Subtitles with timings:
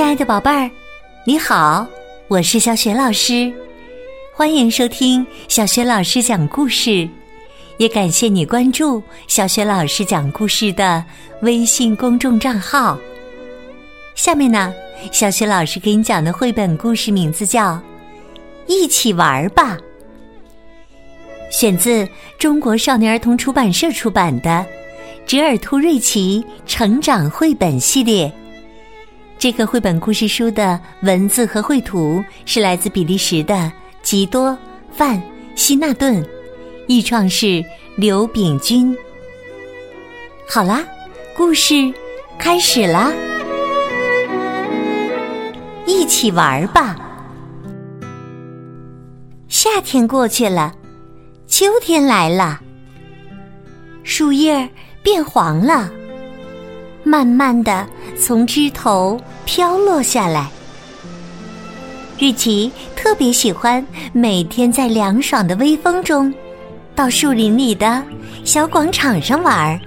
[0.00, 0.70] 亲爱的宝贝儿，
[1.26, 1.86] 你好，
[2.26, 3.52] 我是小雪老师，
[4.34, 7.06] 欢迎收听小雪老师讲故事，
[7.76, 11.04] 也感谢你关注小雪老师讲故事的
[11.42, 12.98] 微信公众账号。
[14.14, 14.72] 下面呢，
[15.12, 17.74] 小雪老师给你讲的绘本故事名字叫
[18.66, 19.76] 《一起玩吧》，
[21.54, 22.08] 选自
[22.38, 24.48] 中国少年儿童出版社出版的
[25.26, 28.26] 《折耳兔瑞奇成长绘本系列》。
[29.40, 33.72] 这个绘本故事书的文字和绘图是来自比利时的
[34.02, 34.50] 吉多·
[34.92, 35.16] 范·
[35.56, 36.22] 希纳顿，
[36.86, 37.64] 译创是
[37.96, 38.94] 刘炳军。
[40.46, 40.84] 好啦，
[41.34, 41.90] 故事
[42.38, 43.10] 开始啦，
[45.86, 46.94] 一起玩吧。
[49.48, 50.74] 夏天过去了，
[51.46, 52.60] 秋天来了，
[54.04, 54.68] 树叶
[55.02, 55.90] 变黄了，
[57.10, 57.84] 慢慢的
[58.16, 59.20] 从枝头。
[59.52, 60.48] 飘落下来。
[62.20, 66.32] 瑞奇特别喜欢每天在凉爽的微风中，
[66.94, 68.00] 到树林里的
[68.44, 69.80] 小广场上玩儿。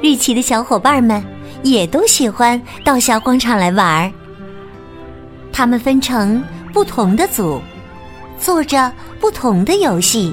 [0.00, 1.20] 瑞奇的小伙伴们
[1.64, 4.12] 也都喜欢到小广场来玩儿。
[5.52, 6.40] 他们分成
[6.72, 7.60] 不同的组，
[8.38, 10.32] 做着不同的游戏。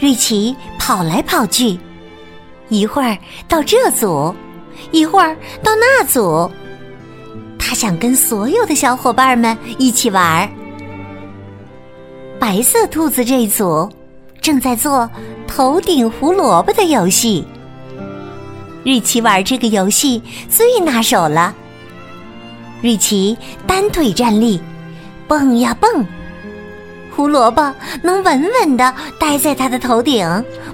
[0.00, 1.78] 瑞奇跑来跑去，
[2.68, 3.16] 一会儿
[3.48, 4.34] 到这组。
[4.92, 6.48] 一会儿到那组，
[7.58, 10.48] 他想跟所有的小伙伴们一起玩。
[12.38, 13.90] 白色兔子这一组
[14.40, 15.10] 正在做
[15.48, 17.44] 头顶胡萝卜的游戏。
[18.84, 21.52] 瑞奇玩这个游戏最拿手了。
[22.80, 24.60] 瑞奇单腿站立，
[25.26, 26.06] 蹦呀蹦，
[27.10, 30.24] 胡萝卜能稳稳的待在他的头顶，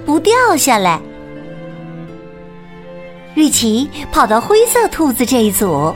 [0.05, 1.01] 不掉下来。
[3.35, 5.93] 瑞奇跑到灰色兔子这一组，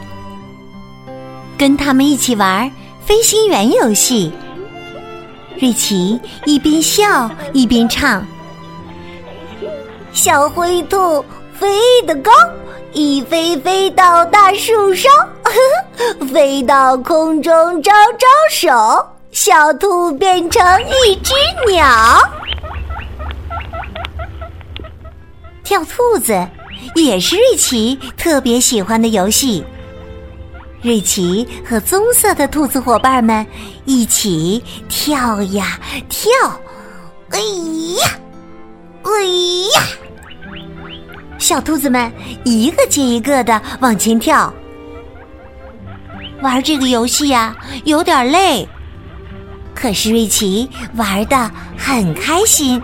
[1.58, 2.70] 跟他们一起玩
[3.06, 4.30] 飞行员游戏。
[5.58, 8.22] 瑞奇一边笑一边唱
[10.11, 11.23] ：“小灰兔
[11.58, 12.30] 飞得高，
[12.92, 15.08] 一飞飞到大树梢，
[16.33, 20.61] 飞到空中招招手，小兔变成
[21.08, 21.33] 一只
[21.72, 22.20] 鸟，
[25.64, 26.45] 跳兔子。”
[26.95, 29.64] 也是瑞奇特别喜欢的游戏。
[30.82, 33.45] 瑞奇和棕色的兔子伙伴们
[33.84, 36.32] 一起跳呀跳，
[37.32, 37.40] 哎
[37.98, 38.20] 呀，
[39.04, 39.12] 哎
[39.76, 39.84] 呀！
[41.38, 42.10] 小兔子们
[42.45, 44.54] 一个接一个的往前跳。
[46.42, 47.54] 玩这个游戏呀，
[47.84, 48.66] 有点累，
[49.76, 52.82] 可是瑞奇玩的很开心。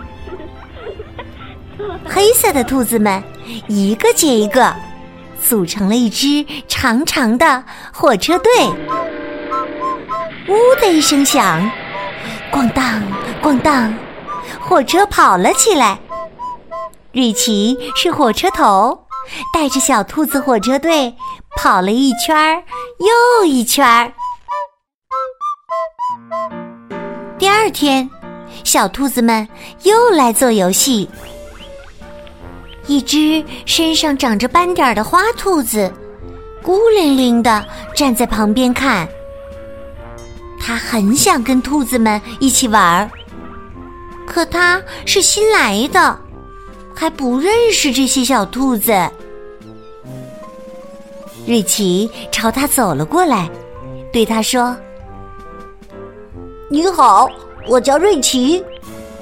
[2.04, 3.22] 黑色的兔子们。
[3.68, 4.74] 一个接一个，
[5.42, 7.62] 组成了一支长长的
[7.92, 8.52] 火车队。
[10.48, 11.68] 呜的一声响，
[12.52, 13.02] 咣当
[13.42, 13.92] 咣当，
[14.60, 15.98] 火车跑了起来。
[17.12, 19.06] 瑞奇是火车头，
[19.52, 21.14] 带着小兔子火车队
[21.56, 22.62] 跑了一圈
[22.98, 24.12] 又一圈。
[27.38, 28.08] 第二天，
[28.64, 29.48] 小兔子们
[29.82, 31.08] 又来做游戏。
[32.86, 35.92] 一只身上长着斑点的花兔子，
[36.62, 37.64] 孤零零的
[37.94, 39.08] 站在旁边看。
[40.58, 43.10] 他很想跟兔子们一起玩儿，
[44.26, 46.18] 可他是新来的，
[46.94, 48.92] 还不认识这些小兔子。
[51.46, 53.48] 瑞奇朝他走了过来，
[54.12, 54.76] 对他说
[56.68, 57.28] ：“你好，
[57.68, 58.64] 我叫瑞奇，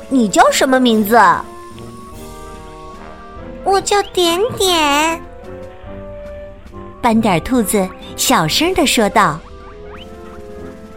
[0.08, 1.18] 你叫什么名字？”
[3.64, 5.22] 我叫点点，
[7.00, 9.40] 斑点兔子小声的说道。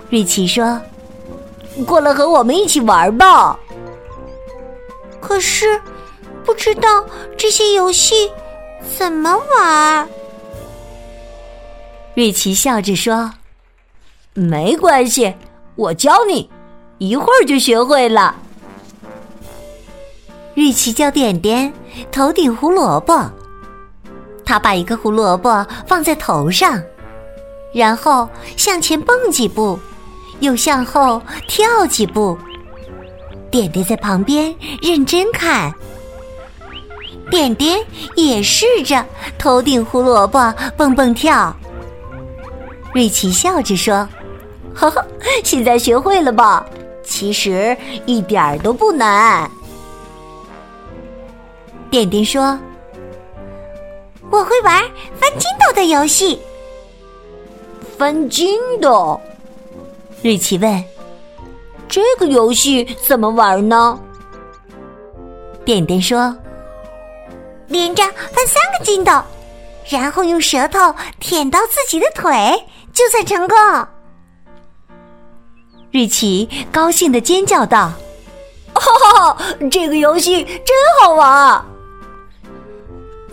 [0.10, 0.80] 瑞奇说
[1.88, 3.58] ：“过来和我们一起玩吧。”
[5.20, 5.82] 可是
[6.46, 7.06] 不知道
[7.36, 8.32] 这些游戏
[8.98, 10.08] 怎么玩。
[12.14, 13.32] 瑞奇笑着说
[14.34, 15.34] ：“没关系，
[15.76, 16.50] 我教你，
[16.98, 18.36] 一会儿就学会了。”
[20.56, 21.72] 瑞奇叫点点
[22.12, 23.30] 头顶胡萝卜，
[24.46, 26.82] 他把一个胡萝卜放在头上，
[27.74, 29.80] 然后向前蹦几步，
[30.40, 32.38] 又向后跳几步。
[33.50, 35.74] 点点在旁边认真看，
[37.30, 37.80] 点点
[38.16, 39.04] 也试着
[39.38, 41.56] 头顶胡萝卜蹦蹦跳。
[42.94, 44.08] 瑞奇笑着说
[44.74, 45.06] ：“哈哈，
[45.44, 46.66] 现在学会了吧？
[47.04, 49.50] 其实一点儿都不难。”
[51.90, 52.60] 点点说
[54.30, 54.82] ：“我会玩
[55.20, 56.40] 翻筋斗的游戏，
[57.98, 59.20] 翻筋斗。
[60.22, 60.84] 瑞奇问
[61.88, 64.00] ：“这个游戏怎么玩呢？”
[65.64, 66.36] 点点说
[67.68, 69.22] ：“连着翻三个筋斗，
[69.90, 73.58] 然后用舌头舔到自己的腿，就算成功。”
[75.92, 77.92] 瑞奇高兴的尖叫道
[78.76, 79.38] ：“哈哈，
[79.72, 81.66] 这个游戏真好玩！”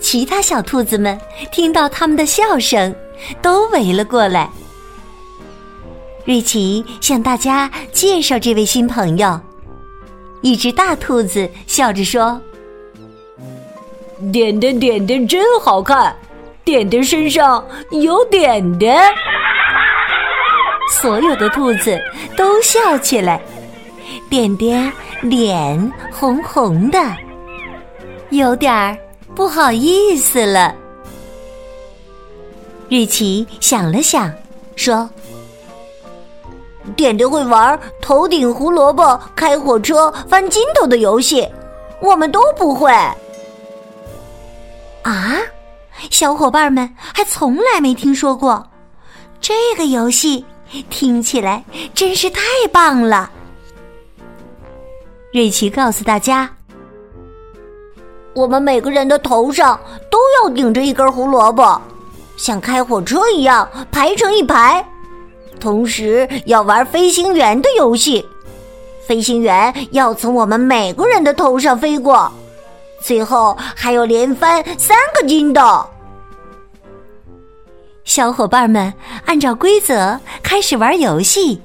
[0.04, 1.18] 其他小兔子们
[1.50, 2.94] 听到他们的笑声，
[3.40, 4.50] 都围了过来。
[6.26, 9.40] 瑞奇向大家介绍这位新朋友。
[10.42, 12.38] 一只大兔子笑着说
[14.30, 16.14] ：“点点点点真好看，
[16.64, 19.02] 点点身上有点点。”
[20.92, 21.98] 所有的兔子
[22.36, 23.40] 都笑起来。
[24.28, 24.92] 点点
[25.22, 26.98] 脸红红的，
[28.28, 28.94] 有点儿。
[29.34, 30.74] 不好意思了，
[32.88, 34.32] 瑞奇想了想，
[34.76, 35.10] 说
[36.94, 41.48] ：“点点会玩头顶胡萝卜、开火车、翻筋斗的游戏，
[42.00, 42.92] 我们都不会。”
[45.02, 45.36] 啊，
[46.10, 48.64] 小伙伴们还从来没听说过
[49.40, 50.44] 这个游戏，
[50.88, 52.40] 听起来真是太
[52.72, 53.28] 棒了。
[55.32, 56.48] 瑞奇告诉大家。
[58.34, 59.78] 我们每个人的头上
[60.10, 61.80] 都要顶着一根胡萝卜，
[62.36, 64.84] 像开火车一样排成一排。
[65.60, 68.26] 同时要玩飞行员的游戏，
[69.06, 72.30] 飞行员要从我们每个人的头上飞过。
[73.00, 75.86] 最后还要连翻三个筋斗。
[78.04, 78.92] 小伙伴们
[79.26, 81.60] 按照规则开始玩游戏，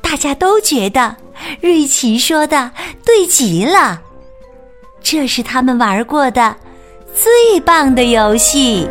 [0.00, 1.14] 大家都觉得
[1.60, 2.72] 瑞奇说的
[3.04, 4.00] 对极了。
[5.02, 6.54] 这是他们玩过的
[7.14, 8.88] 最棒的游戏。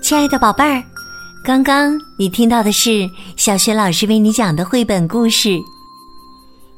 [0.00, 0.82] 亲爱的宝贝儿，
[1.44, 5.56] 刚刚你听到的是小雪老师为你讲的绘本故事，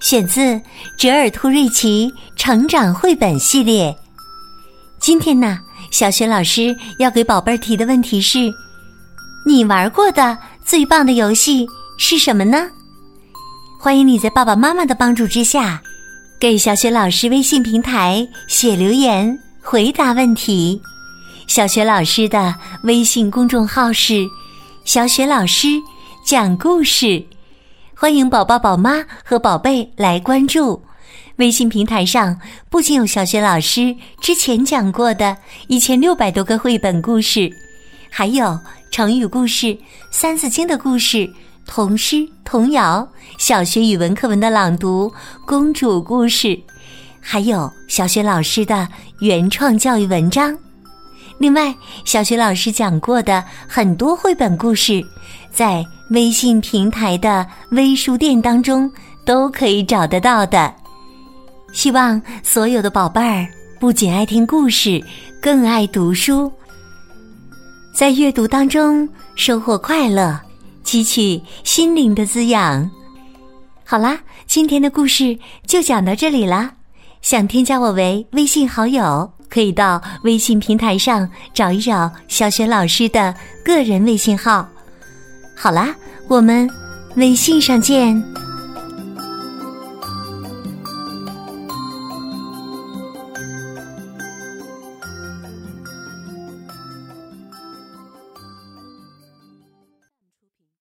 [0.00, 0.40] 选自
[0.98, 3.90] 《折耳兔瑞奇成长绘本系列》。
[5.00, 5.58] 今天呢？
[5.92, 8.50] 小雪老师要给宝贝儿提的问题是：
[9.46, 11.66] 你玩过的最棒的游戏
[11.98, 12.66] 是什么呢？
[13.78, 15.82] 欢迎你在爸爸妈妈的帮助之下，
[16.40, 20.80] 给小雪老师微信平台写留言回答问题。
[21.46, 22.54] 小雪老师的
[22.84, 24.26] 微信公众号是
[24.86, 25.68] “小雪老师
[26.24, 27.22] 讲故事”，
[27.94, 30.82] 欢迎宝宝、宝妈和宝贝来关注。
[31.42, 32.38] 微信平台上
[32.70, 35.36] 不仅有小学老师之前讲过的
[35.66, 37.50] 一千六百多个绘本故事，
[38.08, 38.56] 还有
[38.92, 39.76] 成语故事、
[40.12, 41.28] 三字经的故事、
[41.66, 43.04] 童诗、童谣、
[43.38, 45.12] 小学语文课文的朗读、
[45.44, 46.56] 公主故事，
[47.20, 48.86] 还有小学老师的
[49.18, 50.56] 原创教育文章。
[51.38, 51.74] 另外，
[52.04, 55.04] 小学老师讲过的很多绘本故事，
[55.50, 58.88] 在微信平台的微书店当中
[59.24, 60.72] 都可以找得到的。
[61.72, 63.46] 希望所有的宝贝儿
[63.80, 65.02] 不仅爱听故事，
[65.40, 66.52] 更爱读书，
[67.94, 70.38] 在阅读当中收获快乐，
[70.84, 72.88] 汲取心灵的滋养。
[73.84, 76.70] 好啦，今天的故事就讲到这里啦。
[77.22, 84.68] 想添加我为微信好友，可以到微信平台上找一找小雪老师的个人微信号。
[85.56, 85.94] 好啦，
[86.28, 86.68] 我们
[87.16, 88.22] 微信上见。